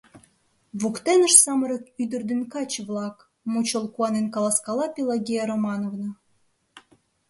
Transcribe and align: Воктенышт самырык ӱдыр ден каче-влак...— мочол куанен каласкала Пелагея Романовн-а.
Воктенышт 0.81 1.37
самырык 1.43 1.83
ӱдыр 2.01 2.21
ден 2.29 2.41
каче-влак...— 2.53 3.17
мочол 3.51 3.85
куанен 3.93 4.27
каласкала 4.35 4.85
Пелагея 4.95 5.43
Романовн-а. 5.51 6.09